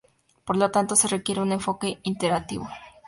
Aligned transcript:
Por 0.45 0.57
lo 0.57 0.71
tanto, 0.71 0.95
se 0.95 1.07
requiere 1.07 1.41
un 1.43 1.51
enfoque 1.51 1.99
iterativo. 2.01 2.67